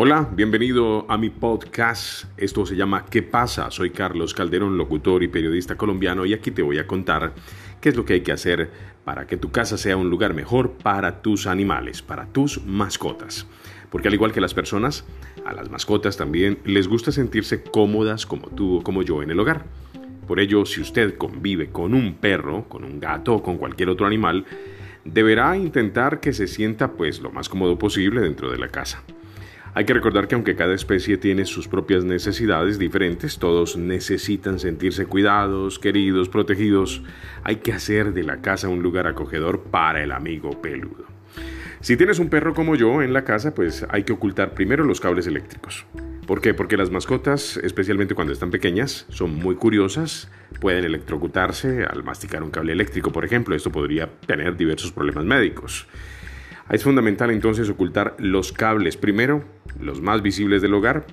[0.00, 2.26] Hola, bienvenido a mi podcast.
[2.36, 3.68] Esto se llama ¿Qué pasa?
[3.72, 7.32] Soy Carlos Calderón, locutor y periodista colombiano y aquí te voy a contar
[7.80, 8.70] qué es lo que hay que hacer
[9.04, 13.48] para que tu casa sea un lugar mejor para tus animales, para tus mascotas.
[13.90, 15.04] Porque al igual que las personas,
[15.44, 19.40] a las mascotas también les gusta sentirse cómodas como tú o como yo en el
[19.40, 19.64] hogar.
[20.28, 24.06] Por ello, si usted convive con un perro, con un gato o con cualquier otro
[24.06, 24.44] animal,
[25.04, 29.02] deberá intentar que se sienta pues lo más cómodo posible dentro de la casa.
[29.78, 35.06] Hay que recordar que aunque cada especie tiene sus propias necesidades diferentes, todos necesitan sentirse
[35.06, 37.00] cuidados, queridos, protegidos.
[37.44, 41.04] Hay que hacer de la casa un lugar acogedor para el amigo peludo.
[41.80, 45.00] Si tienes un perro como yo en la casa, pues hay que ocultar primero los
[45.00, 45.86] cables eléctricos.
[46.26, 46.54] ¿Por qué?
[46.54, 50.28] Porque las mascotas, especialmente cuando están pequeñas, son muy curiosas,
[50.60, 53.54] pueden electrocutarse al masticar un cable eléctrico, por ejemplo.
[53.54, 55.86] Esto podría tener diversos problemas médicos.
[56.70, 59.42] Es fundamental entonces ocultar los cables primero,
[59.80, 61.06] los más visibles del hogar,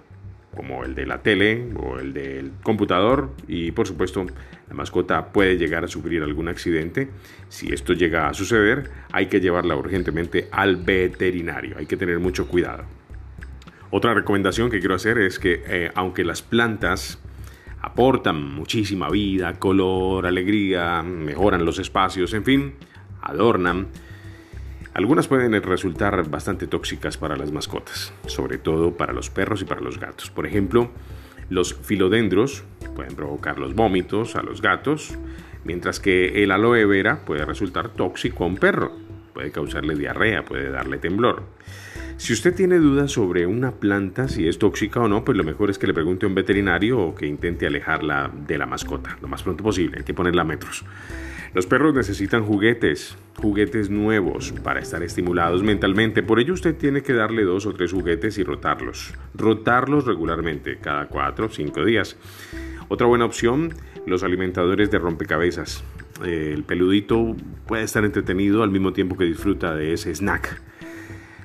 [0.53, 4.25] como el de la tele o el del computador y por supuesto
[4.67, 7.09] la mascota puede llegar a sufrir algún accidente.
[7.47, 12.47] Si esto llega a suceder hay que llevarla urgentemente al veterinario, hay que tener mucho
[12.47, 12.83] cuidado.
[13.91, 17.19] Otra recomendación que quiero hacer es que eh, aunque las plantas
[17.81, 22.73] aportan muchísima vida, color, alegría, mejoran los espacios, en fin,
[23.21, 23.87] adornan,
[24.95, 29.81] algunas pueden resultar bastante tóxicas para las mascotas, sobre todo para los perros y para
[29.81, 30.31] los gatos.
[30.31, 30.89] Por ejemplo,
[31.49, 32.63] los filodendros
[32.95, 35.17] pueden provocar los vómitos a los gatos,
[35.65, 38.93] mientras que el aloe vera puede resultar tóxico a un perro,
[39.33, 41.43] puede causarle diarrea, puede darle temblor.
[42.15, 45.69] Si usted tiene dudas sobre una planta, si es tóxica o no, pues lo mejor
[45.69, 49.27] es que le pregunte a un veterinario o que intente alejarla de la mascota lo
[49.27, 49.97] más pronto posible.
[49.97, 50.85] Hay que ponerla a metros.
[51.55, 56.21] Los perros necesitan juguetes, juguetes nuevos para estar estimulados mentalmente.
[56.21, 59.13] Por ello usted tiene que darle dos o tres juguetes y rotarlos.
[59.33, 62.17] Rotarlos regularmente, cada cuatro o cinco días.
[62.89, 63.73] Otra buena opción,
[64.05, 65.85] los alimentadores de rompecabezas.
[66.25, 67.37] El peludito
[67.67, 70.61] puede estar entretenido al mismo tiempo que disfruta de ese snack.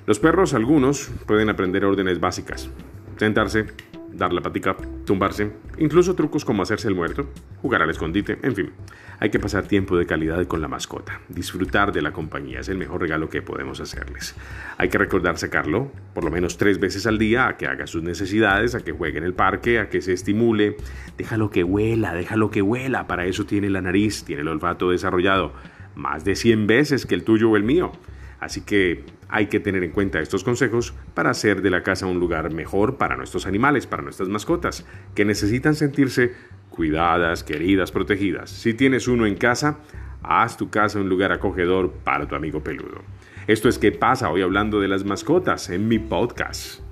[0.08, 2.68] Los perros, algunos, pueden aprender órdenes básicas.
[3.16, 3.66] Sentarse,
[4.12, 7.28] dar la patica, tumbarse, incluso trucos como hacerse el muerto,
[7.62, 8.70] jugar al escondite, en fin.
[9.22, 11.20] Hay que pasar tiempo de calidad con la mascota.
[11.28, 14.34] Disfrutar de la compañía es el mejor regalo que podemos hacerles.
[14.78, 18.02] Hay que recordar sacarlo por lo menos tres veces al día a que haga sus
[18.02, 20.78] necesidades, a que juegue en el parque, a que se estimule.
[21.18, 23.06] Déjalo que huela, déjalo que huela.
[23.06, 25.52] Para eso tiene la nariz, tiene el olfato desarrollado
[25.94, 27.92] más de 100 veces que el tuyo o el mío.
[28.40, 32.18] Así que hay que tener en cuenta estos consejos para hacer de la casa un
[32.18, 36.32] lugar mejor para nuestros animales, para nuestras mascotas, que necesitan sentirse
[36.70, 38.50] cuidadas, queridas, protegidas.
[38.50, 39.78] Si tienes uno en casa,
[40.22, 43.02] haz tu casa un lugar acogedor para tu amigo peludo.
[43.46, 46.89] Esto es qué pasa hoy hablando de las mascotas en mi podcast.